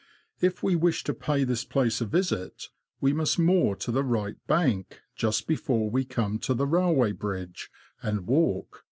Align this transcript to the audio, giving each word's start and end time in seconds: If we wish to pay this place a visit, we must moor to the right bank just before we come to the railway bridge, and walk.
If 0.39 0.63
we 0.63 0.75
wish 0.75 1.03
to 1.03 1.13
pay 1.13 1.43
this 1.43 1.63
place 1.63 2.01
a 2.01 2.07
visit, 2.07 2.69
we 2.99 3.13
must 3.13 3.37
moor 3.37 3.75
to 3.75 3.91
the 3.91 4.03
right 4.03 4.33
bank 4.47 4.99
just 5.15 5.45
before 5.45 5.91
we 5.91 6.05
come 6.05 6.39
to 6.39 6.55
the 6.55 6.65
railway 6.65 7.11
bridge, 7.11 7.69
and 8.01 8.25
walk. 8.25 8.83